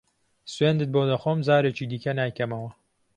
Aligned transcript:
سوێندت 0.53 0.89
بۆ 0.95 1.01
دەخۆم 1.11 1.39
جارێکی 1.47 1.85
دیکە 1.91 2.11
نایکەمەوە. 2.17 2.69